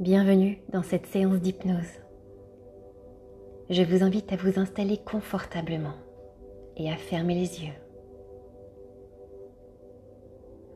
Bienvenue 0.00 0.62
dans 0.72 0.84
cette 0.84 1.06
séance 1.06 1.40
d'hypnose. 1.40 1.98
Je 3.68 3.82
vous 3.82 4.04
invite 4.04 4.32
à 4.32 4.36
vous 4.36 4.60
installer 4.60 4.96
confortablement 4.96 5.96
et 6.76 6.88
à 6.88 6.96
fermer 6.96 7.34
les 7.34 7.64
yeux. 7.64 7.74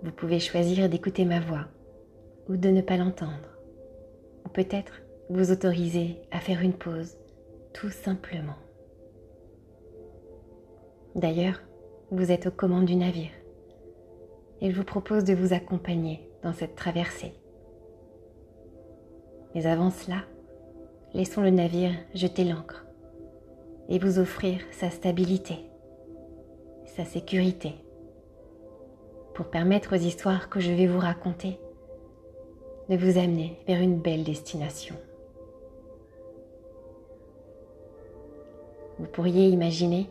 Vous 0.03 0.11
pouvez 0.11 0.41
choisir 0.41 0.89
d'écouter 0.89 1.25
ma 1.25 1.39
voix 1.39 1.69
ou 2.49 2.57
de 2.57 2.69
ne 2.71 2.81
pas 2.81 2.97
l'entendre. 2.97 3.57
Ou 4.45 4.49
peut-être 4.49 5.03
vous 5.31 5.53
autoriser 5.53 6.17
à 6.33 6.41
faire 6.41 6.61
une 6.61 6.75
pause 6.75 7.17
tout 7.75 7.91
simplement. 7.91 8.57
D'ailleurs, 11.15 11.63
vous 12.11 12.33
êtes 12.33 12.49
aux 12.49 12.51
commandes 12.51 12.87
du 12.87 12.97
navire 12.97 13.31
et 14.61 14.73
je 14.73 14.77
vous 14.77 14.85
propose 14.85 15.23
de 15.23 15.35
vous 15.35 15.53
accompagner 15.53 16.29
dans 16.43 16.53
cette 16.53 16.75
traversée. 16.75 17.35
Mais 19.55 19.67
avant 19.67 19.91
cela, 19.91 20.23
laissons 21.13 21.43
le 21.43 21.51
navire 21.51 21.93
jeter 22.15 22.45
l'ancre 22.45 22.87
et 23.89 23.99
vous 23.99 24.19
offrir 24.19 24.61
sa 24.71 24.91
stabilité, 24.91 25.59
sa 26.87 27.05
sécurité, 27.05 27.75
pour 29.35 29.47
permettre 29.47 29.97
aux 29.97 30.01
histoires 30.01 30.49
que 30.49 30.61
je 30.61 30.73
vais 30.73 30.87
vous 30.87 30.99
raconter 30.99 31.59
de 32.89 32.97
vous 32.97 33.19
amener 33.19 33.59
vers 33.67 33.81
une 33.81 33.99
belle 33.99 34.25
destination. 34.25 34.95
Vous 38.99 39.07
pourriez 39.07 39.49
imaginer 39.49 40.09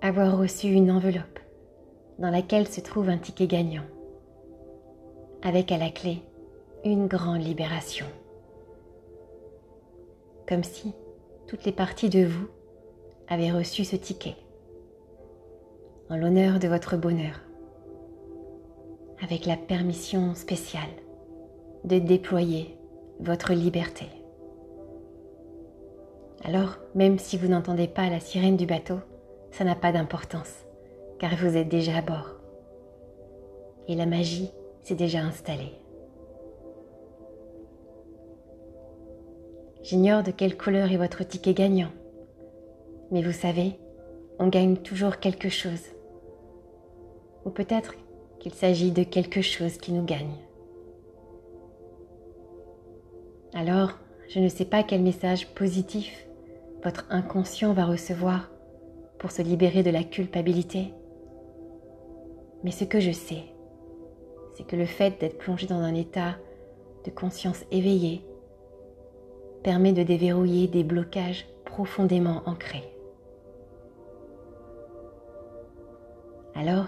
avoir 0.00 0.38
reçu 0.38 0.68
une 0.68 0.90
enveloppe 0.90 1.38
dans 2.18 2.30
laquelle 2.30 2.68
se 2.68 2.80
trouve 2.80 3.08
un 3.08 3.18
ticket 3.18 3.46
gagnant, 3.46 3.84
avec 5.42 5.72
à 5.72 5.78
la 5.78 5.90
clé 5.90 6.22
une 6.84 7.06
grande 7.06 7.42
libération 7.42 8.06
comme 10.48 10.64
si 10.64 10.92
toutes 11.46 11.64
les 11.64 11.72
parties 11.72 12.08
de 12.08 12.24
vous 12.24 12.48
avaient 13.28 13.52
reçu 13.52 13.84
ce 13.84 13.96
ticket, 13.96 14.36
en 16.10 16.16
l'honneur 16.16 16.58
de 16.58 16.68
votre 16.68 16.96
bonheur, 16.96 17.40
avec 19.22 19.46
la 19.46 19.56
permission 19.56 20.34
spéciale 20.34 20.82
de 21.84 21.98
déployer 21.98 22.76
votre 23.20 23.52
liberté. 23.52 24.06
Alors, 26.44 26.78
même 26.94 27.18
si 27.18 27.36
vous 27.36 27.48
n'entendez 27.48 27.86
pas 27.86 28.10
la 28.10 28.20
sirène 28.20 28.56
du 28.56 28.66
bateau, 28.66 28.98
ça 29.52 29.64
n'a 29.64 29.76
pas 29.76 29.92
d'importance, 29.92 30.64
car 31.18 31.36
vous 31.36 31.56
êtes 31.56 31.68
déjà 31.68 31.98
à 31.98 32.02
bord. 32.02 32.36
Et 33.86 33.94
la 33.94 34.06
magie 34.06 34.50
s'est 34.82 34.94
déjà 34.94 35.20
installée. 35.20 35.81
J'ignore 39.82 40.22
de 40.22 40.30
quelle 40.30 40.56
couleur 40.56 40.92
est 40.92 40.96
votre 40.96 41.24
ticket 41.24 41.54
gagnant. 41.54 41.90
Mais 43.10 43.22
vous 43.22 43.32
savez, 43.32 43.78
on 44.38 44.48
gagne 44.48 44.76
toujours 44.76 45.18
quelque 45.18 45.48
chose. 45.48 45.82
Ou 47.44 47.50
peut-être 47.50 47.94
qu'il 48.38 48.54
s'agit 48.54 48.92
de 48.92 49.02
quelque 49.02 49.42
chose 49.42 49.78
qui 49.78 49.92
nous 49.92 50.04
gagne. 50.04 50.36
Alors, 53.54 53.98
je 54.28 54.38
ne 54.38 54.48
sais 54.48 54.64
pas 54.64 54.82
quel 54.82 55.02
message 55.02 55.48
positif 55.48 56.26
votre 56.84 57.06
inconscient 57.10 57.72
va 57.72 57.84
recevoir 57.84 58.50
pour 59.18 59.30
se 59.30 59.42
libérer 59.42 59.82
de 59.82 59.90
la 59.90 60.04
culpabilité. 60.04 60.94
Mais 62.64 62.70
ce 62.70 62.84
que 62.84 63.00
je 63.00 63.12
sais, 63.12 63.44
c'est 64.54 64.66
que 64.66 64.76
le 64.76 64.86
fait 64.86 65.20
d'être 65.20 65.38
plongé 65.38 65.66
dans 65.66 65.80
un 65.80 65.94
état 65.94 66.36
de 67.04 67.10
conscience 67.10 67.64
éveillée 67.70 68.24
permet 69.62 69.92
de 69.92 70.02
déverrouiller 70.02 70.68
des 70.68 70.84
blocages 70.84 71.46
profondément 71.64 72.42
ancrés. 72.46 72.92
Alors, 76.54 76.86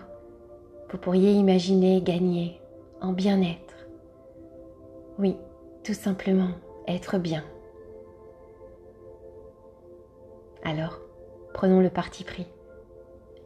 vous 0.91 0.99
pourriez 0.99 1.33
imaginer 1.33 2.03
gagner 2.03 2.61
en 3.01 3.13
bien-être. 3.13 3.75
Oui, 5.19 5.37
tout 5.83 5.95
simplement 5.95 6.51
être 6.87 7.19
bien. 7.19 7.45
Alors, 10.65 11.01
prenons 11.53 11.81
le 11.81 11.91
parti 11.91 12.25
pris 12.25 12.47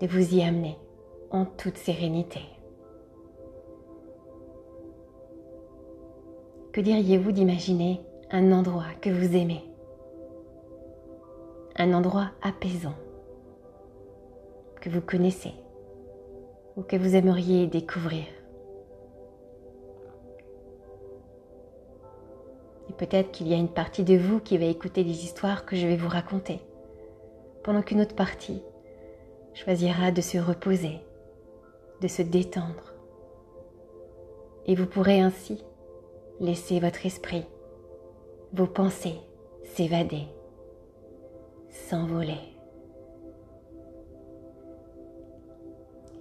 de 0.00 0.06
vous 0.06 0.34
y 0.34 0.42
amener 0.42 0.76
en 1.30 1.44
toute 1.44 1.76
sérénité. 1.76 2.40
Que 6.72 6.80
diriez-vous 6.80 7.32
d'imaginer 7.32 8.00
un 8.30 8.52
endroit 8.52 8.92
que 9.00 9.08
vous 9.08 9.34
aimez, 9.34 9.64
un 11.76 11.94
endroit 11.94 12.30
apaisant 12.42 12.94
que 14.82 14.90
vous 14.90 15.00
connaissez 15.00 15.54
ou 16.76 16.82
que 16.82 16.96
vous 16.96 17.16
aimeriez 17.16 17.66
découvrir. 17.66 18.26
Et 22.90 22.92
peut-être 22.92 23.30
qu'il 23.30 23.48
y 23.48 23.54
a 23.54 23.58
une 23.58 23.72
partie 23.72 24.04
de 24.04 24.16
vous 24.16 24.40
qui 24.40 24.58
va 24.58 24.66
écouter 24.66 25.04
les 25.04 25.24
histoires 25.24 25.64
que 25.64 25.74
je 25.74 25.86
vais 25.86 25.96
vous 25.96 26.08
raconter, 26.08 26.60
pendant 27.64 27.82
qu'une 27.82 28.02
autre 28.02 28.14
partie 28.14 28.62
choisira 29.54 30.10
de 30.10 30.20
se 30.20 30.36
reposer, 30.36 31.00
de 32.02 32.08
se 32.08 32.22
détendre. 32.22 32.92
Et 34.66 34.74
vous 34.74 34.86
pourrez 34.86 35.20
ainsi 35.22 35.64
laisser 36.40 36.78
votre 36.78 37.06
esprit 37.06 37.46
vos 38.52 38.66
pensées 38.66 39.20
s'évader, 39.74 40.26
s'envoler. 41.68 42.40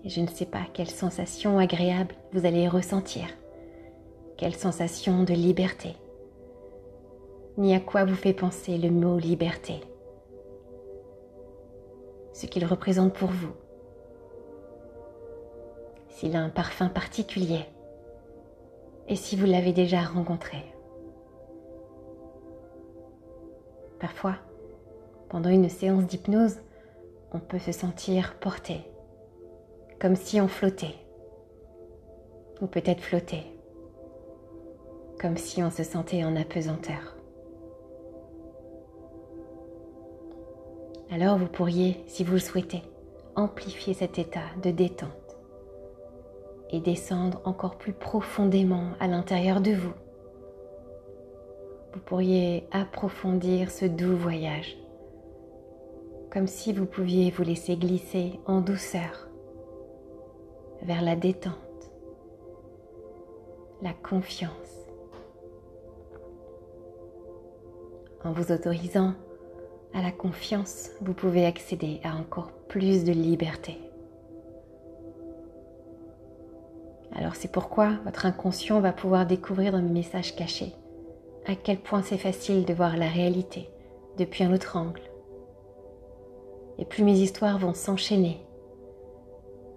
Et 0.03 0.09
je 0.09 0.21
ne 0.21 0.27
sais 0.27 0.45
pas 0.45 0.65
quelle 0.73 0.89
sensation 0.89 1.57
agréable 1.57 2.15
vous 2.31 2.45
allez 2.45 2.67
ressentir, 2.67 3.25
quelle 4.37 4.55
sensation 4.55 5.23
de 5.23 5.33
liberté, 5.33 5.95
ni 7.57 7.73
à 7.73 7.79
quoi 7.79 8.05
vous 8.05 8.15
fait 8.15 8.33
penser 8.33 8.77
le 8.77 8.91
mot 8.91 9.17
liberté, 9.17 9.81
ce 12.33 12.45
qu'il 12.45 12.65
représente 12.65 13.13
pour 13.13 13.29
vous, 13.29 13.53
s'il 16.09 16.35
a 16.35 16.41
un 16.41 16.49
parfum 16.49 16.89
particulier 16.89 17.65
et 19.07 19.15
si 19.15 19.35
vous 19.35 19.45
l'avez 19.45 19.73
déjà 19.73 20.01
rencontré. 20.01 20.76
Parfois, 23.99 24.35
pendant 25.29 25.49
une 25.49 25.69
séance 25.69 26.05
d'hypnose, 26.05 26.59
on 27.33 27.39
peut 27.39 27.59
se 27.59 27.71
sentir 27.71 28.35
porté, 28.39 28.81
comme 29.99 30.15
si 30.15 30.39
on 30.39 30.47
flottait, 30.47 30.95
ou 32.61 32.67
peut-être 32.67 33.01
flotter, 33.01 33.43
comme 35.19 35.37
si 35.37 35.63
on 35.63 35.71
se 35.71 35.83
sentait 35.83 36.23
en 36.23 36.35
apesanteur. 36.35 37.15
Alors 41.11 41.37
vous 41.37 41.47
pourriez, 41.47 42.03
si 42.07 42.23
vous 42.23 42.33
le 42.33 42.39
souhaitez, 42.39 42.83
amplifier 43.35 43.93
cet 43.93 44.19
état 44.19 44.41
de 44.61 44.71
détente 44.71 45.37
et 46.69 46.79
descendre 46.79 47.41
encore 47.45 47.77
plus 47.77 47.93
profondément 47.93 48.91
à 48.99 49.07
l'intérieur 49.07 49.61
de 49.61 49.71
vous 49.71 49.93
vous 51.97 52.03
pourriez 52.03 52.67
approfondir 52.71 53.71
ce 53.71 53.85
doux 53.85 54.15
voyage, 54.15 54.77
comme 56.31 56.45
si 56.45 56.71
vous 56.71 56.85
pouviez 56.85 57.31
vous 57.31 57.41
laisser 57.41 57.75
glisser 57.75 58.39
en 58.45 58.61
douceur 58.61 59.27
vers 60.83 61.01
la 61.01 61.15
détente, 61.15 61.55
la 63.81 63.93
confiance, 63.93 64.51
en 68.23 68.31
vous 68.31 68.51
autorisant 68.51 69.15
à 69.95 70.03
la 70.03 70.11
confiance, 70.11 70.91
vous 71.01 71.15
pouvez 71.15 71.47
accéder 71.47 71.99
à 72.03 72.15
encore 72.15 72.51
plus 72.67 73.05
de 73.05 73.11
liberté. 73.11 73.75
Alors 77.15 77.33
c'est 77.33 77.51
pourquoi 77.51 77.93
votre 78.05 78.27
inconscient 78.27 78.81
va 78.81 78.93
pouvoir 78.93 79.25
découvrir 79.25 79.71
dans 79.71 79.81
mes 79.81 79.89
messages 79.89 80.35
cachés 80.35 80.75
à 81.47 81.55
quel 81.55 81.79
point 81.79 82.03
c'est 82.03 82.17
facile 82.17 82.65
de 82.65 82.73
voir 82.73 82.97
la 82.97 83.07
réalité 83.07 83.69
depuis 84.17 84.43
un 84.43 84.53
autre 84.53 84.75
angle. 84.75 85.01
Et 86.77 86.85
plus 86.85 87.03
mes 87.03 87.17
histoires 87.17 87.57
vont 87.57 87.73
s'enchaîner, 87.73 88.41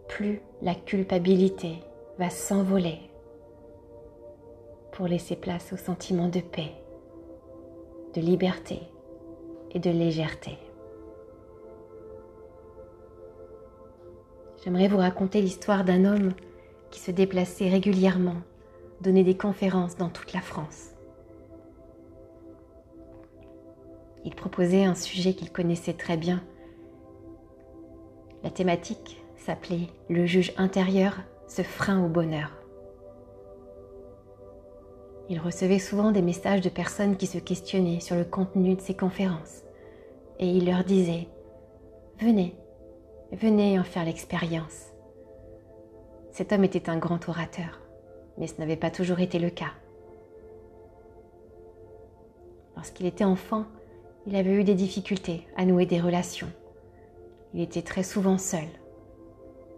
plus 0.08 0.42
la 0.62 0.74
culpabilité 0.74 1.76
va 2.18 2.28
s'envoler 2.28 2.98
pour 4.90 5.06
laisser 5.06 5.36
place 5.36 5.72
au 5.72 5.76
sentiment 5.76 6.28
de 6.28 6.40
paix, 6.40 6.72
de 8.14 8.20
liberté 8.20 8.80
et 9.70 9.78
de 9.78 9.90
légèreté. 9.90 10.58
J'aimerais 14.64 14.88
vous 14.88 14.98
raconter 14.98 15.40
l'histoire 15.40 15.84
d'un 15.84 16.04
homme 16.04 16.32
qui 16.90 16.98
se 16.98 17.12
déplaçait 17.12 17.70
régulièrement, 17.70 18.42
donnait 19.00 19.24
des 19.24 19.36
conférences 19.36 19.96
dans 19.96 20.10
toute 20.10 20.34
la 20.34 20.40
France 20.40 20.89
Il 24.24 24.34
proposait 24.34 24.84
un 24.84 24.94
sujet 24.94 25.34
qu'il 25.34 25.50
connaissait 25.50 25.94
très 25.94 26.16
bien. 26.16 26.42
La 28.42 28.50
thématique 28.50 29.22
s'appelait 29.36 29.88
Le 30.08 30.26
juge 30.26 30.52
intérieur, 30.56 31.18
ce 31.46 31.62
frein 31.62 32.04
au 32.04 32.08
bonheur. 32.08 32.52
Il 35.28 35.38
recevait 35.38 35.78
souvent 35.78 36.10
des 36.10 36.22
messages 36.22 36.60
de 36.60 36.68
personnes 36.68 37.16
qui 37.16 37.26
se 37.26 37.38
questionnaient 37.38 38.00
sur 38.00 38.16
le 38.16 38.24
contenu 38.24 38.74
de 38.74 38.80
ses 38.80 38.94
conférences 38.94 39.62
et 40.40 40.48
il 40.48 40.66
leur 40.66 40.84
disait⁇ 40.84 41.28
Venez, 42.24 42.56
venez 43.32 43.78
en 43.78 43.84
faire 43.84 44.04
l'expérience. 44.04 44.92
Cet 46.32 46.52
homme 46.52 46.64
était 46.64 46.90
un 46.90 46.96
grand 46.96 47.28
orateur, 47.28 47.80
mais 48.38 48.46
ce 48.46 48.58
n'avait 48.58 48.76
pas 48.76 48.90
toujours 48.90 49.20
été 49.20 49.38
le 49.38 49.50
cas. 49.50 49.72
Lorsqu'il 52.74 53.06
était 53.06 53.24
enfant, 53.24 53.66
il 54.26 54.36
avait 54.36 54.52
eu 54.52 54.64
des 54.64 54.74
difficultés 54.74 55.46
à 55.56 55.64
nouer 55.64 55.86
des 55.86 56.00
relations. 56.00 56.50
Il 57.54 57.60
était 57.60 57.82
très 57.82 58.02
souvent 58.02 58.38
seul. 58.38 58.68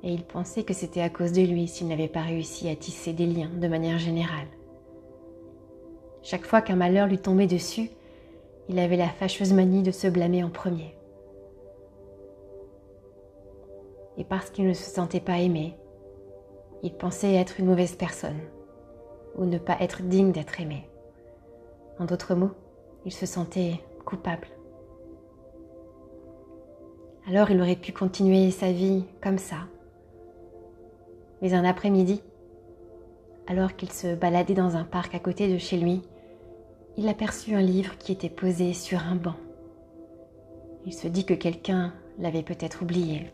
Et 0.03 0.13
il 0.13 0.25
pensait 0.25 0.65
que 0.65 0.75
c'était 0.75 1.01
à 1.01 1.11
cause 1.11 1.33
de 1.33 1.43
lui 1.43 1.69
s'il 1.69 1.87
n'avait 1.87 2.09
pas 2.09 2.23
réussi 2.23 2.69
à 2.69 2.75
tisser 2.75 3.13
des 3.13 3.27
liens 3.27 3.51
de 3.51 3.69
manière 3.69 3.99
générale. 3.99 4.49
Chaque 6.23 6.45
fois 6.45 6.61
qu'un 6.61 6.77
malheur 6.77 7.07
lui 7.07 7.19
tombait 7.19 7.47
dessus, 7.47 7.91
il 8.69 8.79
avait 8.79 8.97
la 8.97 9.09
fâcheuse 9.09 9.53
manie 9.53 9.83
de 9.83 9.91
se 9.91 10.09
blâmer 10.09 10.43
en 10.43 10.51
premier. 10.51 10.95
Et 14.19 14.25
parce 14.25 14.51
qu'il 14.51 14.67
ne 14.67 14.75
se 14.75 14.91
sentait 14.91 15.21
pas 15.21 15.39
aimé, 15.39 15.75
il 16.83 16.93
pensait 16.93 17.35
être 17.35 17.61
une 17.61 17.67
mauvaise 17.67 17.95
personne 17.95 18.41
ou 19.37 19.45
ne 19.45 19.59
pas 19.59 19.77
être 19.81 20.03
digne 20.03 20.33
d'être 20.33 20.61
aimé. 20.61 20.89
En 21.99 22.05
d'autres 22.05 22.35
mots, 22.35 22.51
il 23.05 23.13
se 23.13 23.27
sentait 23.27 23.81
coupable. 24.05 24.49
Alors 27.29 27.51
il 27.51 27.61
aurait 27.61 27.77
pu 27.77 27.93
continuer 27.93 28.51
sa 28.51 28.73
vie 28.73 29.05
comme 29.23 29.39
ça. 29.39 29.69
Mais 31.41 31.55
un 31.55 31.65
après-midi, 31.65 32.23
alors 33.47 33.77
qu'il 33.77 33.91
se 33.93 34.15
baladait 34.15 34.55
dans 34.55 34.77
un 34.77 34.85
parc 34.85 35.15
à 35.15 35.19
côté 35.19 35.53
de 35.53 35.59
chez 35.59 35.77
lui, 35.77 36.03
il 36.97 37.09
aperçut 37.09 37.55
un 37.55 37.63
livre 37.63 37.97
qui 37.99 38.13
était 38.13 38.29
posé 38.29 38.73
sur 38.75 39.01
un 39.01 39.17
banc. 39.17 39.37
Il 40.85 40.93
se 40.93 41.09
dit 41.09 41.25
que 41.25 41.35
quelqu'un 41.35 41.93
l'avait 42.19 42.43
peut-être 42.43 42.83
oublié. 42.83 43.31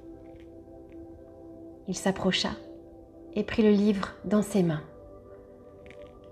Il 1.89 1.97
s'approcha 1.97 2.51
et 3.35 3.43
prit 3.43 3.63
le 3.63 3.71
livre 3.71 4.15
dans 4.25 4.43
ses 4.43 4.63
mains. 4.63 4.83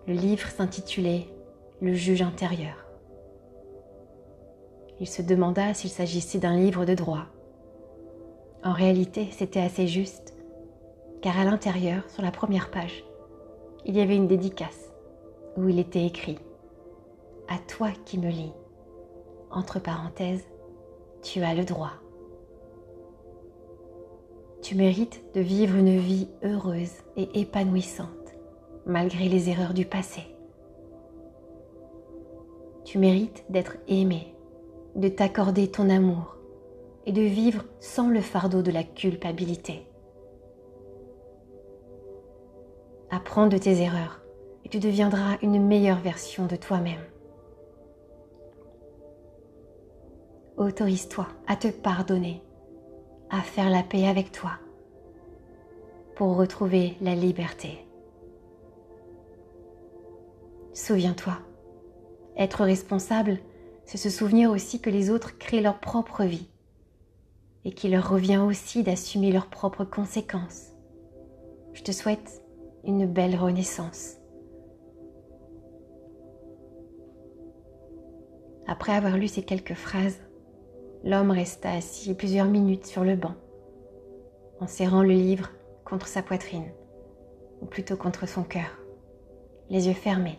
Le 0.07 0.15
livre 0.15 0.49
s'intitulait 0.49 1.27
Le 1.81 1.95
juge 1.95 2.23
intérieur. 2.23 2.86
Il 5.01 5.07
se 5.07 5.23
demanda 5.23 5.75
s'il 5.75 5.91
s'agissait 5.91 6.39
d'un 6.39 6.57
livre 6.57 6.85
de 6.85 6.95
droit. 6.95 7.27
En 8.65 8.73
réalité, 8.73 9.29
c'était 9.31 9.61
assez 9.61 9.87
juste, 9.87 10.35
car 11.21 11.39
à 11.39 11.45
l'intérieur, 11.45 12.09
sur 12.11 12.23
la 12.23 12.31
première 12.31 12.71
page, 12.71 13.05
il 13.85 13.97
y 13.97 14.01
avait 14.01 14.17
une 14.17 14.27
dédicace 14.27 14.91
où 15.57 15.69
il 15.69 15.79
était 15.79 16.05
écrit 16.05 16.39
À 17.49 17.59
toi 17.59 17.91
qui 18.05 18.19
me 18.19 18.29
lis, 18.29 18.53
entre 19.51 19.79
parenthèses, 19.79 20.45
tu 21.23 21.43
as 21.43 21.55
le 21.55 21.65
droit. 21.65 21.93
Tu 24.63 24.75
mérites 24.75 25.23
de 25.35 25.41
vivre 25.41 25.77
une 25.77 25.99
vie 25.99 26.29
heureuse 26.43 26.95
et 27.17 27.41
épanouissante 27.41 28.11
malgré 28.87 29.29
les 29.29 29.51
erreurs 29.51 29.75
du 29.75 29.85
passé. 29.85 30.23
Tu 32.85 32.99
mérites 32.99 33.45
d'être 33.51 33.77
aimé, 33.89 34.36
de 34.97 35.09
t'accorder 35.09 35.71
ton 35.71 35.91
amour 35.91 36.37
et 37.05 37.13
de 37.13 37.23
vivre 37.23 37.65
sans 37.79 38.09
le 38.09 38.21
fardeau 38.21 38.63
de 38.63 38.71
la 38.71 38.83
culpabilité. 38.83 39.87
Apprends 43.11 43.47
de 43.47 43.59
tes 43.59 43.83
erreurs 43.83 44.23
et 44.65 44.69
tu 44.69 44.81
deviendras 44.81 45.37
une 45.43 45.65
meilleure 45.65 46.01
version 46.01 46.47
de 46.47 46.57
toi-même. 46.57 47.05
Autorise-toi 50.57 51.29
à 51.47 51.55
te 51.57 51.69
pardonner 51.69 52.43
à 53.31 53.41
faire 53.43 53.71
la 53.71 53.83
paix 53.83 54.07
avec 54.07 54.33
toi 54.33 54.53
pour 56.15 56.37
retrouver 56.37 56.97
la 57.01 57.15
liberté. 57.15 57.87
Souviens-toi, 60.73 61.35
être 62.37 62.65
responsable, 62.65 63.39
c'est 63.87 63.99
se 63.99 64.11
souvenir 64.11 64.51
aussi 64.51 64.81
que 64.81 64.91
les 64.91 65.11
autres 65.11 65.39
créent 65.39 65.63
leur 65.63 65.79
propre 65.79 66.25
vie 66.25 66.49
et 67.65 67.73
qu'il 67.73 67.93
leur 67.93 68.09
revient 68.09 68.39
aussi 68.39 68.83
d'assumer 68.83 69.33
leurs 69.33 69.49
propres 69.49 69.85
conséquences. 69.85 70.73
Je 71.73 71.83
te 71.83 71.93
souhaite 71.93 72.43
une 72.85 73.07
belle 73.07 73.37
renaissance. 73.37 74.17
Après 78.67 78.93
avoir 78.93 79.17
lu 79.17 79.29
ces 79.29 79.43
quelques 79.43 79.75
phrases, 79.75 80.19
l'homme 81.05 81.31
resta 81.31 81.71
assis 81.71 82.13
plusieurs 82.15 82.47
minutes 82.47 82.87
sur 82.87 83.05
le 83.05 83.15
banc, 83.15 83.35
en 84.61 84.67
serrant 84.67 85.03
le 85.03 85.15
livre 85.15 85.51
contre 85.85 86.09
sa 86.09 86.23
poitrine, 86.23 86.73
ou 87.61 87.67
plutôt 87.67 87.97
contre 87.97 88.27
son 88.27 88.43
cœur, 88.43 88.79
les 89.71 89.87
yeux 89.87 89.95
fermés. 89.95 90.39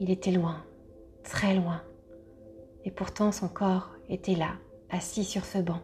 Il 0.00 0.10
était 0.10 0.32
loin, 0.32 0.64
très 1.22 1.54
loin, 1.54 1.82
et 2.84 2.90
pourtant 2.90 3.32
son 3.32 3.48
corps 3.48 3.90
était 4.08 4.34
là, 4.34 4.52
assis 4.90 5.24
sur 5.24 5.44
ce 5.44 5.58
banc. 5.58 5.80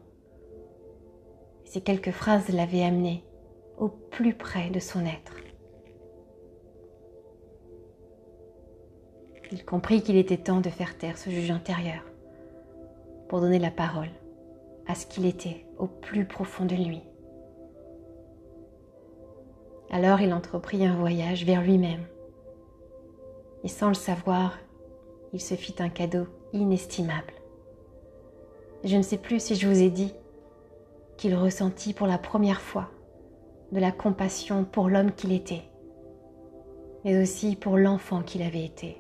ces 1.64 1.80
quelques 1.80 2.10
phrases 2.10 2.48
l'avaient 2.48 2.84
amené 2.84 3.24
au 3.78 3.88
plus 3.88 4.34
près 4.34 4.70
de 4.70 4.80
son 4.80 5.06
être. 5.06 5.34
il 9.52 9.64
comprit 9.64 10.02
qu'il 10.02 10.16
était 10.16 10.36
temps 10.36 10.60
de 10.60 10.70
faire 10.70 10.96
taire 10.96 11.18
ce 11.18 11.30
juge 11.30 11.50
intérieur 11.50 12.02
pour 13.28 13.40
donner 13.40 13.58
la 13.58 13.70
parole 13.70 14.10
à 14.86 14.94
ce 14.94 15.06
qu'il 15.06 15.26
était 15.26 15.66
au 15.78 15.86
plus 15.86 16.24
profond 16.24 16.64
de 16.64 16.74
lui. 16.74 17.00
Alors 19.90 20.20
il 20.20 20.32
entreprit 20.32 20.86
un 20.86 20.96
voyage 20.96 21.44
vers 21.44 21.62
lui-même. 21.62 22.04
Et 23.64 23.68
sans 23.68 23.88
le 23.88 23.94
savoir, 23.94 24.58
il 25.32 25.40
se 25.40 25.54
fit 25.54 25.74
un 25.78 25.88
cadeau 25.88 26.26
inestimable. 26.52 27.32
Je 28.84 28.96
ne 28.96 29.02
sais 29.02 29.18
plus 29.18 29.42
si 29.42 29.54
je 29.54 29.68
vous 29.68 29.82
ai 29.82 29.90
dit 29.90 30.14
qu'il 31.16 31.34
ressentit 31.34 31.92
pour 31.92 32.06
la 32.06 32.18
première 32.18 32.60
fois 32.60 32.88
de 33.72 33.78
la 33.78 33.92
compassion 33.92 34.64
pour 34.64 34.88
l'homme 34.88 35.12
qu'il 35.12 35.32
était, 35.32 35.62
mais 37.04 37.20
aussi 37.20 37.56
pour 37.56 37.76
l'enfant 37.76 38.22
qu'il 38.22 38.42
avait 38.42 38.64
été. 38.64 38.96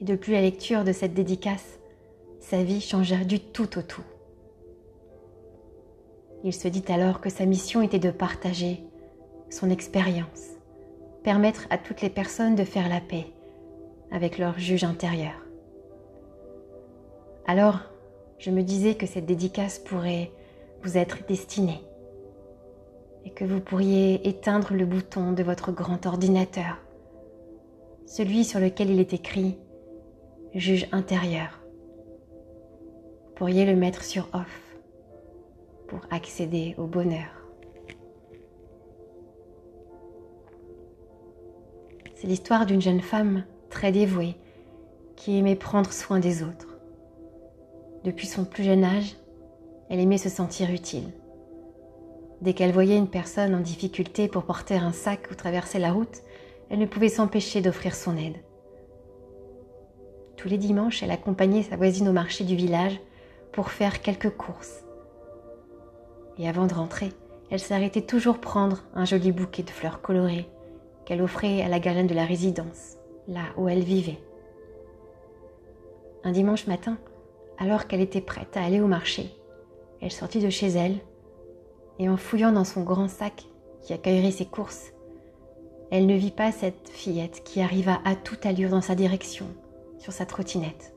Et 0.00 0.04
depuis 0.04 0.32
la 0.32 0.40
lecture 0.40 0.84
de 0.84 0.92
cette 0.92 1.14
dédicace, 1.14 1.78
sa 2.40 2.62
vie 2.62 2.80
changea 2.80 3.24
du 3.24 3.40
tout 3.40 3.78
au 3.78 3.82
tout. 3.82 4.04
Il 6.44 6.52
se 6.52 6.68
dit 6.68 6.84
alors 6.88 7.20
que 7.20 7.30
sa 7.30 7.46
mission 7.46 7.82
était 7.82 7.98
de 7.98 8.10
partager 8.10 8.82
son 9.50 9.70
expérience, 9.70 10.55
permettre 11.26 11.66
à 11.70 11.76
toutes 11.76 12.02
les 12.02 12.08
personnes 12.08 12.54
de 12.54 12.62
faire 12.62 12.88
la 12.88 13.00
paix 13.00 13.26
avec 14.12 14.38
leur 14.38 14.60
juge 14.60 14.84
intérieur. 14.84 15.34
Alors, 17.48 17.80
je 18.38 18.52
me 18.52 18.62
disais 18.62 18.94
que 18.94 19.06
cette 19.06 19.26
dédicace 19.26 19.80
pourrait 19.80 20.30
vous 20.84 20.96
être 20.96 21.26
destinée 21.26 21.82
et 23.24 23.30
que 23.30 23.44
vous 23.44 23.58
pourriez 23.58 24.28
éteindre 24.28 24.72
le 24.72 24.86
bouton 24.86 25.32
de 25.32 25.42
votre 25.42 25.72
grand 25.72 26.06
ordinateur, 26.06 26.76
celui 28.06 28.44
sur 28.44 28.60
lequel 28.60 28.90
il 28.90 29.00
est 29.00 29.12
écrit 29.12 29.58
juge 30.54 30.86
intérieur. 30.92 31.58
Vous 33.26 33.34
pourriez 33.34 33.66
le 33.66 33.74
mettre 33.74 34.04
sur 34.04 34.28
off 34.32 34.76
pour 35.88 35.98
accéder 36.12 36.76
au 36.78 36.86
bonheur. 36.86 37.35
C'est 42.16 42.28
l'histoire 42.28 42.64
d'une 42.64 42.80
jeune 42.80 43.02
femme 43.02 43.44
très 43.68 43.92
dévouée 43.92 44.36
qui 45.16 45.36
aimait 45.36 45.54
prendre 45.54 45.92
soin 45.92 46.18
des 46.18 46.42
autres. 46.42 46.78
Depuis 48.04 48.26
son 48.26 48.46
plus 48.46 48.64
jeune 48.64 48.84
âge, 48.84 49.16
elle 49.90 50.00
aimait 50.00 50.16
se 50.16 50.30
sentir 50.30 50.70
utile. 50.70 51.12
Dès 52.40 52.54
qu'elle 52.54 52.72
voyait 52.72 52.96
une 52.96 53.10
personne 53.10 53.54
en 53.54 53.60
difficulté 53.60 54.28
pour 54.28 54.44
porter 54.44 54.76
un 54.76 54.92
sac 54.92 55.28
ou 55.30 55.34
traverser 55.34 55.78
la 55.78 55.92
route, 55.92 56.22
elle 56.70 56.78
ne 56.78 56.86
pouvait 56.86 57.10
s'empêcher 57.10 57.60
d'offrir 57.60 57.94
son 57.94 58.16
aide. 58.16 58.36
Tous 60.38 60.48
les 60.48 60.58
dimanches, 60.58 61.02
elle 61.02 61.10
accompagnait 61.10 61.64
sa 61.64 61.76
voisine 61.76 62.08
au 62.08 62.12
marché 62.12 62.44
du 62.44 62.56
village 62.56 62.98
pour 63.52 63.70
faire 63.70 64.00
quelques 64.00 64.30
courses. 64.30 64.84
Et 66.38 66.48
avant 66.48 66.66
de 66.66 66.74
rentrer, 66.74 67.12
elle 67.50 67.60
s'arrêtait 67.60 68.00
toujours 68.00 68.38
prendre 68.38 68.84
un 68.94 69.04
joli 69.04 69.32
bouquet 69.32 69.62
de 69.62 69.70
fleurs 69.70 70.00
colorées 70.00 70.48
qu'elle 71.06 71.22
offrait 71.22 71.62
à 71.62 71.68
la 71.68 71.78
gardienne 71.78 72.06
de 72.06 72.14
la 72.14 72.26
résidence 72.26 72.96
là 73.28 73.44
où 73.56 73.68
elle 73.68 73.82
vivait. 73.82 74.18
Un 76.24 76.32
dimanche 76.32 76.66
matin, 76.66 76.98
alors 77.58 77.86
qu'elle 77.86 78.00
était 78.00 78.20
prête 78.20 78.56
à 78.56 78.64
aller 78.64 78.80
au 78.80 78.86
marché, 78.86 79.30
elle 80.02 80.12
sortit 80.12 80.40
de 80.40 80.50
chez 80.50 80.68
elle 80.68 80.98
et 81.98 82.08
en 82.08 82.16
fouillant 82.16 82.52
dans 82.52 82.64
son 82.64 82.82
grand 82.82 83.08
sac 83.08 83.46
qui 83.80 83.92
accueillerait 83.92 84.32
ses 84.32 84.46
courses, 84.46 84.92
elle 85.90 86.06
ne 86.06 86.16
vit 86.16 86.32
pas 86.32 86.50
cette 86.50 86.88
fillette 86.88 87.42
qui 87.44 87.60
arriva 87.60 88.00
à 88.04 88.16
toute 88.16 88.44
allure 88.44 88.70
dans 88.70 88.80
sa 88.80 88.96
direction 88.96 89.46
sur 89.98 90.12
sa 90.12 90.26
trottinette. 90.26 90.94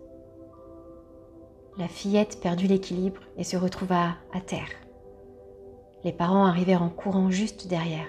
La 1.78 1.88
fillette 1.88 2.40
perdit 2.42 2.68
l'équilibre 2.68 3.22
et 3.38 3.44
se 3.44 3.56
retrouva 3.56 4.16
à 4.34 4.42
terre. 4.42 4.70
Les 6.04 6.12
parents 6.12 6.46
arrivèrent 6.46 6.84
en 6.84 6.90
courant 6.90 7.30
juste 7.30 7.68
derrière. 7.68 8.08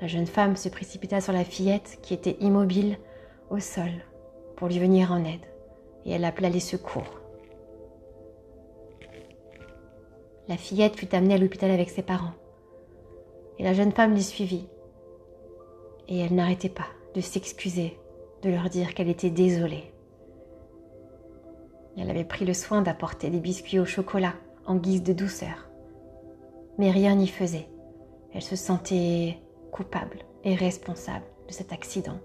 La 0.00 0.06
jeune 0.06 0.26
femme 0.26 0.56
se 0.56 0.68
précipita 0.68 1.20
sur 1.20 1.32
la 1.32 1.44
fillette 1.44 1.98
qui 2.02 2.12
était 2.12 2.36
immobile 2.40 2.98
au 3.50 3.58
sol 3.60 3.90
pour 4.56 4.68
lui 4.68 4.78
venir 4.78 5.10
en 5.12 5.24
aide 5.24 5.46
et 6.04 6.12
elle 6.12 6.24
appela 6.24 6.50
les 6.50 6.60
secours. 6.60 7.20
La 10.48 10.56
fillette 10.56 10.96
fut 10.96 11.14
amenée 11.14 11.34
à 11.34 11.38
l'hôpital 11.38 11.70
avec 11.70 11.90
ses 11.90 12.02
parents 12.02 12.34
et 13.58 13.64
la 13.64 13.72
jeune 13.72 13.92
femme 13.92 14.14
l'y 14.14 14.22
suivit. 14.22 14.68
Et 16.08 16.18
elle 16.18 16.34
n'arrêtait 16.34 16.68
pas 16.68 16.86
de 17.14 17.20
s'excuser, 17.20 17.98
de 18.42 18.50
leur 18.50 18.68
dire 18.68 18.94
qu'elle 18.94 19.08
était 19.08 19.30
désolée. 19.30 19.92
Elle 21.96 22.10
avait 22.10 22.24
pris 22.24 22.44
le 22.44 22.52
soin 22.52 22.82
d'apporter 22.82 23.30
des 23.30 23.40
biscuits 23.40 23.78
au 23.78 23.86
chocolat 23.86 24.34
en 24.66 24.76
guise 24.76 25.02
de 25.02 25.14
douceur. 25.14 25.68
Mais 26.78 26.90
rien 26.90 27.14
n'y 27.14 27.28
faisait. 27.28 27.68
Elle 28.34 28.42
se 28.42 28.56
sentait 28.56 29.38
coupable 29.70 30.18
et 30.44 30.54
responsable 30.54 31.24
de 31.48 31.52
cet 31.52 31.72
accident. 31.72 32.18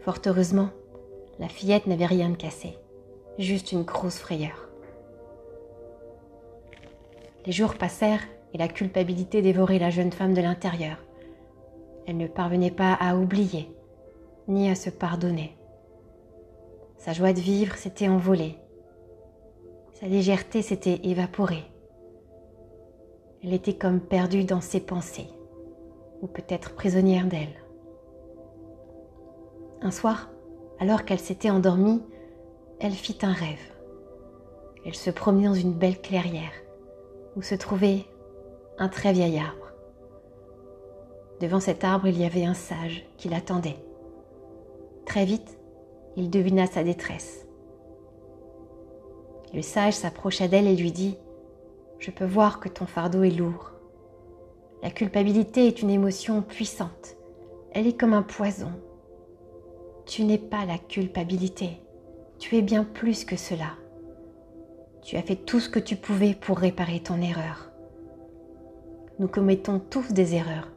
Fort 0.00 0.18
heureusement, 0.26 0.70
la 1.38 1.48
fillette 1.48 1.86
n'avait 1.86 2.06
rien 2.06 2.30
de 2.30 2.36
cassé, 2.36 2.76
juste 3.38 3.72
une 3.72 3.82
grosse 3.82 4.18
frayeur. 4.18 4.68
Les 7.46 7.52
jours 7.52 7.74
passèrent 7.74 8.22
et 8.52 8.58
la 8.58 8.68
culpabilité 8.68 9.42
dévorait 9.42 9.78
la 9.78 9.90
jeune 9.90 10.12
femme 10.12 10.34
de 10.34 10.40
l'intérieur. 10.40 10.96
Elle 12.06 12.16
ne 12.16 12.26
parvenait 12.26 12.70
pas 12.70 12.94
à 12.94 13.16
oublier, 13.16 13.68
ni 14.48 14.70
à 14.70 14.74
se 14.74 14.90
pardonner. 14.90 15.56
Sa 16.96 17.12
joie 17.12 17.32
de 17.32 17.40
vivre 17.40 17.76
s'était 17.76 18.08
envolée. 18.08 18.58
Sa 19.94 20.06
légèreté 20.06 20.62
s'était 20.62 21.00
évaporée. 21.04 21.64
Elle 23.44 23.54
était 23.54 23.74
comme 23.74 24.00
perdue 24.00 24.44
dans 24.44 24.60
ses 24.60 24.78
pensées, 24.78 25.28
ou 26.20 26.28
peut-être 26.28 26.74
prisonnière 26.74 27.26
d'elle. 27.26 27.56
Un 29.80 29.90
soir, 29.90 30.30
alors 30.78 31.04
qu'elle 31.04 31.18
s'était 31.18 31.50
endormie, 31.50 32.02
elle 32.78 32.92
fit 32.92 33.18
un 33.22 33.32
rêve. 33.32 33.72
Elle 34.86 34.94
se 34.94 35.10
promenait 35.10 35.48
dans 35.48 35.54
une 35.54 35.72
belle 35.72 36.00
clairière 36.00 36.52
où 37.34 37.42
se 37.42 37.56
trouvait 37.56 38.04
un 38.78 38.88
très 38.88 39.12
vieil 39.12 39.38
arbre. 39.38 39.72
Devant 41.40 41.60
cet 41.60 41.82
arbre, 41.82 42.06
il 42.06 42.20
y 42.20 42.24
avait 42.24 42.44
un 42.44 42.54
sage 42.54 43.04
qui 43.16 43.28
l'attendait. 43.28 43.78
Très 45.04 45.24
vite, 45.24 45.58
il 46.16 46.30
devina 46.30 46.66
sa 46.66 46.84
détresse. 46.84 47.46
Le 49.52 49.62
sage 49.62 49.94
s'approcha 49.94 50.46
d'elle 50.46 50.68
et 50.68 50.76
lui 50.76 50.92
dit⁇ 50.92 51.10
Je 52.02 52.10
peux 52.10 52.24
voir 52.24 52.58
que 52.58 52.68
ton 52.68 52.84
fardeau 52.84 53.22
est 53.22 53.30
lourd. 53.30 53.70
La 54.82 54.90
culpabilité 54.90 55.68
est 55.68 55.82
une 55.82 55.90
émotion 55.90 56.42
puissante. 56.42 57.16
Elle 57.70 57.86
est 57.86 57.96
comme 57.96 58.12
un 58.12 58.24
poison. 58.24 58.72
Tu 60.04 60.24
n'es 60.24 60.36
pas 60.36 60.64
la 60.64 60.78
culpabilité. 60.78 61.80
Tu 62.40 62.56
es 62.56 62.62
bien 62.62 62.82
plus 62.82 63.24
que 63.24 63.36
cela. 63.36 63.76
Tu 65.02 65.16
as 65.16 65.22
fait 65.22 65.36
tout 65.36 65.60
ce 65.60 65.68
que 65.68 65.78
tu 65.78 65.94
pouvais 65.94 66.34
pour 66.34 66.58
réparer 66.58 66.98
ton 66.98 67.20
erreur. 67.20 67.70
Nous 69.20 69.28
commettons 69.28 69.78
tous 69.78 70.12
des 70.12 70.34
erreurs. 70.34 70.72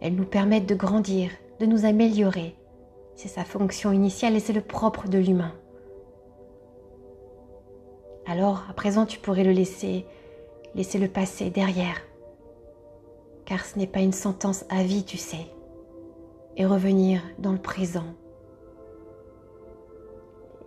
Elles 0.00 0.14
nous 0.14 0.24
permettent 0.24 0.68
de 0.68 0.74
grandir, 0.74 1.30
de 1.58 1.66
nous 1.66 1.84
améliorer. 1.84 2.56
C'est 3.16 3.28
sa 3.28 3.44
fonction 3.44 3.92
initiale 3.92 4.34
et 4.34 4.40
c'est 4.40 4.54
le 4.54 4.62
propre 4.62 5.08
de 5.08 5.18
l'humain. 5.18 5.52
Alors, 8.30 8.62
à 8.70 8.74
présent, 8.74 9.06
tu 9.06 9.18
pourrais 9.18 9.42
le 9.42 9.50
laisser, 9.50 10.06
laisser 10.76 11.00
le 11.00 11.08
passé 11.08 11.50
derrière. 11.50 11.96
Car 13.44 13.64
ce 13.64 13.76
n'est 13.76 13.88
pas 13.88 13.98
une 13.98 14.12
sentence 14.12 14.64
à 14.68 14.84
vie, 14.84 15.04
tu 15.04 15.16
sais. 15.16 15.48
Et 16.56 16.64
revenir 16.64 17.22
dans 17.40 17.50
le 17.50 17.58
présent, 17.58 18.04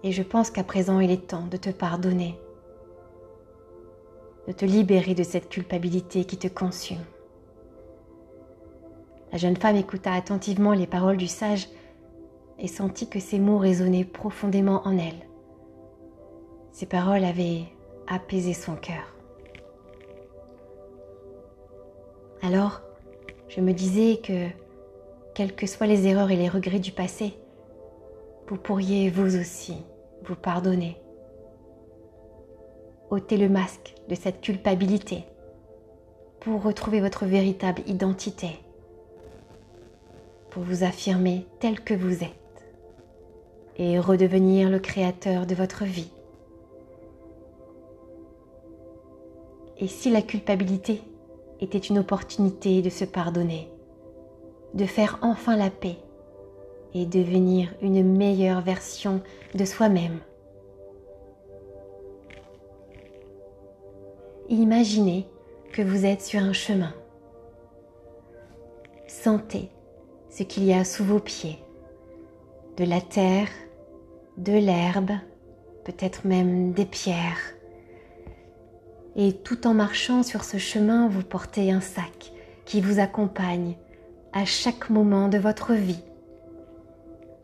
et 0.03 0.11
je 0.11 0.23
pense 0.23 0.51
qu'à 0.51 0.65
présent, 0.65 0.99
il 0.99 1.09
est 1.09 1.27
temps 1.27 1.47
de 1.49 1.55
te 1.55 1.69
pardonner, 1.69 2.37
de 4.49 4.51
te 4.51 4.65
libérer 4.65 5.15
de 5.15 5.23
cette 5.23 5.47
culpabilité 5.47 6.25
qui 6.25 6.35
te 6.35 6.49
consume. 6.49 7.05
La 9.31 9.37
jeune 9.37 9.55
femme 9.55 9.77
écouta 9.77 10.11
attentivement 10.11 10.73
les 10.73 10.87
paroles 10.87 11.15
du 11.15 11.27
sage 11.27 11.69
et 12.59 12.67
sentit 12.67 13.07
que 13.07 13.21
ces 13.21 13.39
mots 13.39 13.57
résonnaient 13.57 14.03
profondément 14.03 14.85
en 14.85 14.97
elle. 14.97 15.32
Ces 16.73 16.87
paroles 16.87 17.23
avaient 17.23 17.65
apaisé 18.07 18.53
son 18.53 18.75
cœur. 18.75 19.15
Alors, 22.41 22.81
je 23.47 23.61
me 23.61 23.73
disais 23.73 24.17
que, 24.17 24.47
quelles 25.35 25.55
que 25.55 25.67
soient 25.67 25.85
les 25.85 26.07
erreurs 26.07 26.31
et 26.31 26.35
les 26.35 26.49
regrets 26.49 26.79
du 26.79 26.91
passé, 26.91 27.35
vous 28.47 28.57
pourriez 28.57 29.11
vous 29.11 29.39
aussi 29.39 29.77
vous 30.23 30.35
pardonner. 30.35 30.97
ôtez 33.11 33.37
le 33.37 33.49
masque 33.49 33.93
de 34.09 34.15
cette 34.15 34.41
culpabilité 34.41 35.25
pour 36.39 36.63
retrouver 36.63 37.01
votre 37.01 37.25
véritable 37.25 37.83
identité, 37.85 38.59
pour 40.49 40.63
vous 40.63 40.83
affirmer 40.83 41.45
tel 41.59 41.79
que 41.81 41.93
vous 41.93 42.23
êtes 42.23 42.71
et 43.77 43.99
redevenir 43.99 44.69
le 44.69 44.79
créateur 44.79 45.45
de 45.45 45.53
votre 45.55 45.83
vie. 45.83 46.11
Et 49.83 49.87
si 49.87 50.09
la 50.09 50.21
culpabilité 50.21 51.01
était 51.59 51.77
une 51.77 51.99
opportunité 51.99 52.81
de 52.81 52.89
se 52.89 53.03
pardonner, 53.03 53.69
de 54.73 54.85
faire 54.85 55.19
enfin 55.21 55.57
la 55.57 55.69
paix 55.69 55.97
et 56.93 57.05
devenir 57.05 57.75
une 57.81 58.01
meilleure 58.01 58.61
version 58.61 59.21
de 59.53 59.65
soi-même. 59.65 60.19
Imaginez 64.47 65.27
que 65.73 65.81
vous 65.81 66.05
êtes 66.05 66.21
sur 66.21 66.39
un 66.39 66.53
chemin. 66.53 66.93
Sentez 69.07 69.69
ce 70.29 70.43
qu'il 70.43 70.63
y 70.63 70.71
a 70.71 70.85
sous 70.85 71.03
vos 71.03 71.19
pieds. 71.19 71.59
De 72.77 72.85
la 72.85 73.01
terre, 73.01 73.49
de 74.37 74.53
l'herbe, 74.53 75.11
peut-être 75.83 76.25
même 76.25 76.71
des 76.71 76.85
pierres. 76.85 77.53
Et 79.15 79.33
tout 79.33 79.67
en 79.67 79.73
marchant 79.73 80.23
sur 80.23 80.43
ce 80.43 80.57
chemin, 80.57 81.07
vous 81.07 81.23
portez 81.23 81.71
un 81.71 81.81
sac 81.81 82.31
qui 82.65 82.81
vous 82.81 82.99
accompagne 82.99 83.75
à 84.31 84.45
chaque 84.45 84.89
moment 84.89 85.27
de 85.29 85.37
votre 85.37 85.73
vie 85.73 86.01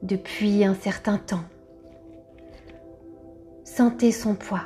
depuis 0.02 0.64
un 0.64 0.74
certain 0.74 1.18
temps. 1.18 1.44
Sentez 3.64 4.12
son 4.12 4.34
poids. 4.34 4.64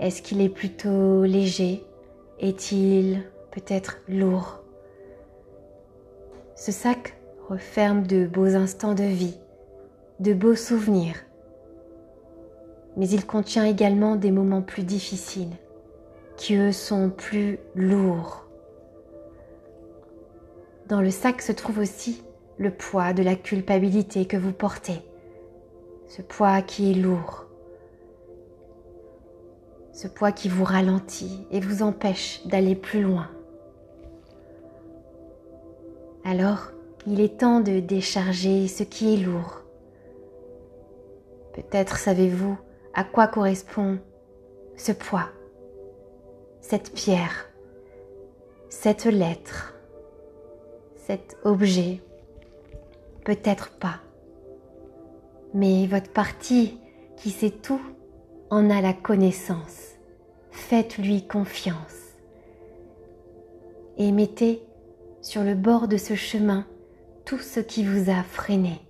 Est-ce 0.00 0.22
qu'il 0.22 0.40
est 0.40 0.48
plutôt 0.48 1.24
léger? 1.24 1.84
Est-il 2.40 3.22
peut-être 3.50 3.98
lourd? 4.08 4.60
Ce 6.54 6.72
sac 6.72 7.16
referme 7.48 8.06
de 8.06 8.26
beaux 8.26 8.54
instants 8.54 8.94
de 8.94 9.04
vie, 9.04 9.38
de 10.20 10.32
beaux 10.32 10.54
souvenirs. 10.54 11.16
Mais 12.96 13.08
il 13.08 13.26
contient 13.26 13.64
également 13.64 14.16
des 14.16 14.30
moments 14.30 14.62
plus 14.62 14.84
difficiles, 14.84 15.52
qui 16.38 16.54
eux 16.54 16.72
sont 16.72 17.10
plus 17.10 17.58
lourds. 17.74 18.46
Dans 20.86 21.02
le 21.02 21.10
sac 21.10 21.42
se 21.42 21.52
trouve 21.52 21.80
aussi 21.80 22.22
le 22.56 22.70
poids 22.70 23.12
de 23.12 23.22
la 23.22 23.34
culpabilité 23.34 24.24
que 24.24 24.36
vous 24.36 24.52
portez, 24.52 25.02
ce 26.06 26.22
poids 26.22 26.62
qui 26.62 26.92
est 26.92 26.94
lourd, 26.94 27.44
ce 29.92 30.06
poids 30.08 30.32
qui 30.32 30.48
vous 30.48 30.64
ralentit 30.64 31.46
et 31.50 31.60
vous 31.60 31.82
empêche 31.82 32.46
d'aller 32.46 32.76
plus 32.76 33.02
loin. 33.02 33.28
Alors, 36.24 36.70
il 37.06 37.20
est 37.20 37.40
temps 37.40 37.60
de 37.60 37.80
décharger 37.80 38.68
ce 38.68 38.84
qui 38.84 39.14
est 39.14 39.24
lourd. 39.24 39.62
Peut-être 41.52 41.96
savez-vous 41.96 42.56
à 42.94 43.02
quoi 43.02 43.26
correspond 43.26 43.98
ce 44.76 44.92
poids, 44.92 45.28
cette 46.60 46.92
pierre, 46.92 47.48
cette 48.68 49.04
lettre, 49.04 49.74
cet 50.96 51.36
objet 51.44 52.00
Peut-être 53.28 53.72
pas. 53.72 54.00
Mais 55.52 55.86
votre 55.86 56.10
partie 56.10 56.78
qui 57.18 57.30
sait 57.30 57.50
tout 57.50 57.82
en 58.48 58.70
a 58.70 58.80
la 58.80 58.94
connaissance. 58.94 59.96
Faites-lui 60.50 61.26
confiance. 61.26 62.16
Et 63.98 64.12
mettez 64.12 64.62
sur 65.20 65.44
le 65.44 65.54
bord 65.54 65.88
de 65.88 65.98
ce 65.98 66.14
chemin 66.14 66.66
tout 67.26 67.38
ce 67.38 67.60
qui 67.60 67.84
vous 67.84 68.10
a 68.10 68.22
freiné. 68.22 68.80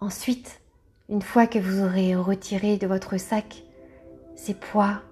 Ensuite, 0.00 0.60
une 1.08 1.22
fois 1.22 1.46
que 1.46 1.60
vous 1.60 1.84
aurez 1.84 2.16
retiré 2.16 2.78
de 2.78 2.88
votre 2.88 3.16
sac 3.16 3.62
ces 4.34 4.54
poids, 4.54 5.02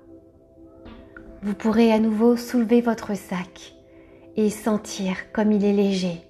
vous 1.43 1.55
pourrez 1.55 1.93
à 1.93 1.99
nouveau 1.99 2.37
soulever 2.37 2.81
votre 2.81 3.15
sac 3.15 3.75
et 4.37 4.51
sentir 4.51 5.33
comme 5.33 5.53
il 5.53 5.65
est 5.65 5.73
léger. 5.73 6.21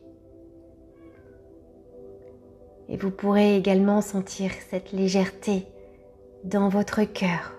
Et 2.89 2.97
vous 2.97 3.11
pourrez 3.11 3.57
également 3.57 4.01
sentir 4.01 4.53
cette 4.71 4.93
légèreté 4.93 5.67
dans 6.45 6.69
votre 6.69 7.03
cœur. 7.03 7.55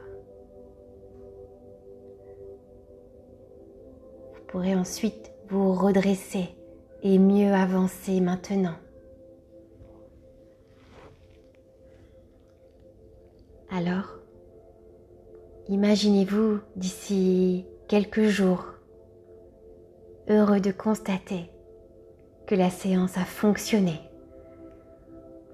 Vous 4.34 4.42
pourrez 4.48 4.75
ensuite 4.75 5.34
vous 5.50 5.74
redresser 5.74 6.50
et 7.04 7.20
mieux 7.20 7.54
avancer 7.54 8.22
maintenant. 8.22 8.75
Alors, 13.70 14.17
imaginez-vous 15.70 16.60
d'ici 16.76 17.66
quelques 17.88 18.24
jours 18.24 18.66
heureux 20.30 20.60
de 20.60 20.72
constater 20.72 21.50
que 22.46 22.56
la 22.56 22.70
séance 22.70 23.18
a 23.18 23.26
fonctionné. 23.26 24.00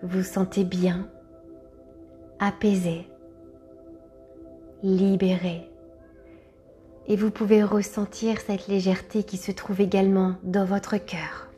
Vous 0.01 0.19
vous 0.19 0.23
sentez 0.23 0.63
bien, 0.63 1.09
apaisé, 2.39 3.07
libéré. 4.83 5.69
Et 7.07 7.15
vous 7.15 7.31
pouvez 7.31 7.63
ressentir 7.63 8.39
cette 8.39 8.67
légèreté 8.67 9.23
qui 9.23 9.37
se 9.37 9.51
trouve 9.51 9.81
également 9.81 10.35
dans 10.43 10.65
votre 10.65 10.97
cœur. 10.97 11.49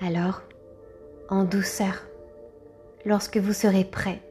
Alors, 0.00 0.42
en 1.28 1.44
douceur, 1.44 2.06
lorsque 3.04 3.38
vous 3.38 3.52
serez 3.52 3.84
prêt, 3.84 4.22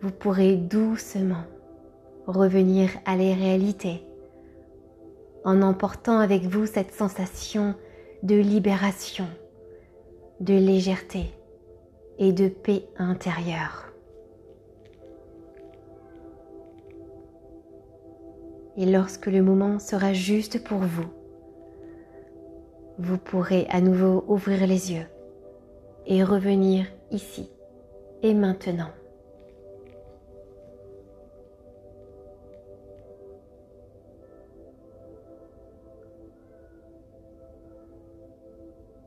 vous 0.00 0.10
pourrez 0.10 0.56
doucement 0.56 1.44
revenir 2.26 2.90
à 3.04 3.16
les 3.16 3.34
réalités 3.34 4.04
en 5.44 5.62
emportant 5.62 6.18
avec 6.18 6.42
vous 6.42 6.66
cette 6.66 6.92
sensation 6.92 7.74
de 8.22 8.34
libération, 8.34 9.26
de 10.40 10.54
légèreté 10.54 11.32
et 12.18 12.32
de 12.32 12.48
paix 12.48 12.84
intérieure. 12.98 13.92
Et 18.76 18.86
lorsque 18.86 19.26
le 19.26 19.42
moment 19.42 19.78
sera 19.78 20.12
juste 20.12 20.62
pour 20.62 20.78
vous, 20.78 21.06
vous 22.98 23.18
pourrez 23.18 23.66
à 23.70 23.80
nouveau 23.80 24.24
ouvrir 24.28 24.66
les 24.66 24.92
yeux 24.92 25.06
et 26.06 26.22
revenir 26.22 26.86
ici 27.10 27.48
et 28.22 28.34
maintenant. 28.34 28.90